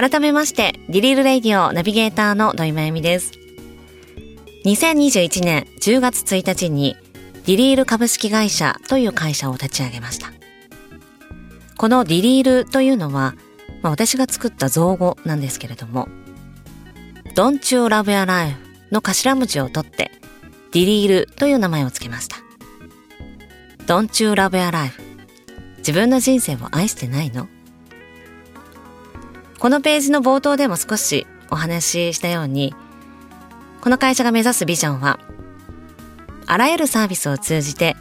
[0.00, 3.32] 改めまして、ディリールレイディオナビゲーターの土井まゆみです。
[4.64, 6.96] 2021年10月1日に、
[7.46, 10.30] ディリール株式会社という会社を立ち上げました。
[11.76, 13.34] このディリールというのは、
[13.82, 16.06] まあ、私が作った造語なんですけれども、
[17.34, 18.56] Don't You Love Your Life
[18.92, 20.12] の頭文字を取って、
[20.70, 22.36] ディリールという名前を付けました。
[23.88, 25.02] Don't You Love Your Life
[25.78, 27.48] 自分の人生を愛してないの？
[29.58, 32.74] このページの冒頭でも少しお話ししたように、
[33.80, 35.18] この会社が目指すビジョンは、
[36.46, 37.96] あらゆるサービスを通じて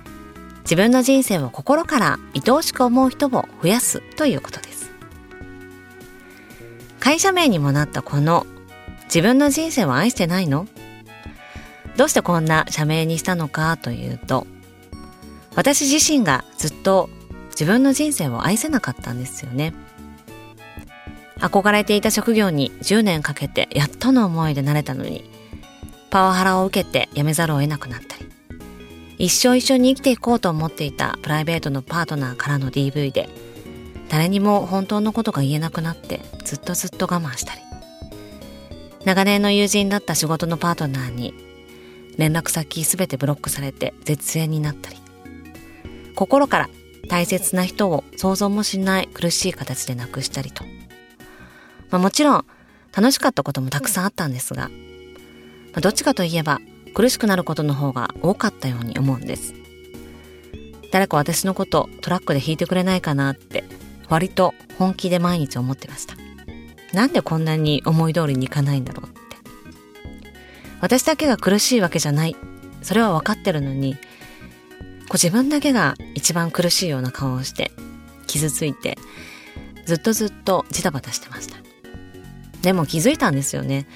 [0.62, 3.29] 自分の人生を心から愛おしく思う人を
[3.62, 4.91] 増やすということです。
[6.99, 8.45] 会社名にもなったこの
[9.05, 10.67] 自分の人生を愛してないの？
[11.95, 14.45] どうしてこんな社名にしたのかというと、
[15.55, 17.09] 私自身がずっと
[17.49, 19.73] 自分の人生を愛せなかったんですよね。
[21.40, 25.30] 憧れていた職業に10年かけてやっとの思いでなれたのに、
[26.10, 28.27] パワハラを受けて辞めざるを得なくなったり、
[29.18, 33.29] 一生一緒に生きていこうと思っていたプライベートのパートナーからの DV で、
[34.10, 37.62] 誰にも本当のことが言えなくなってずっとずっと我慢したり、
[39.05, 41.34] 長年の友人だった仕事のパートナーに
[42.18, 44.98] 連絡先すべてブロックされて絶縁になったり、
[46.16, 46.70] 心から
[47.10, 50.63] 大切な人を想像もしない苦しい形で亡くしたりと、
[51.90, 52.46] まあ、もちろん
[52.96, 54.74] 楽しかったこともたくさんあったんですが、ま
[55.76, 56.60] あ、どっちかといえば
[56.94, 59.54] 苦しくなることの方が多かったように思うんです。
[60.91, 63.66] 誰か私のことトラックで引いてくれないかなって
[64.09, 66.16] 割と本気で毎日思ってました。
[66.94, 69.18] なんでこんなに思い通りにいかないんだろうって。
[70.79, 72.35] 私だけが苦しいわけじゃない。
[72.81, 74.00] それは分かってるのに、こ
[75.12, 77.72] う自分だけが一番苦しいような顔をして
[78.28, 78.97] 傷ついて
[79.85, 81.57] ずっとずっとジタバタしてました。
[82.62, 83.88] でも気づいたんですよね。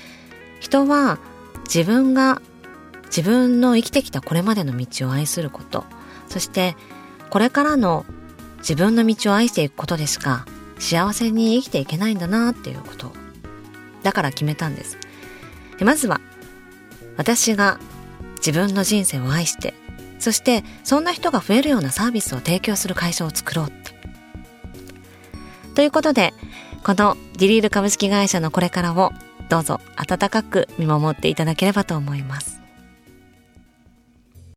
[0.59, 1.19] 人は
[1.65, 2.41] 自分が
[3.05, 5.85] 自分の生きてきたこれまでの道を愛すること、
[6.29, 6.75] そして
[7.29, 8.05] これからの
[8.59, 10.45] 自分の道を愛していくことでしか
[10.79, 13.11] 幸せに生きていけないんだなっていうこと。
[14.03, 14.97] だから決めたんです。
[15.77, 16.21] でまずは
[17.17, 17.79] 私が
[18.37, 19.73] 自分の人生を愛して、
[20.19, 23.91] そしてそんな人が増えるようなサービスを提供する会社を作ろうって。
[25.75, 26.33] ということで、
[26.83, 29.11] このディリール株式会社のこれからを
[29.49, 32.50] どうぞ温かく見守っていただければと思います。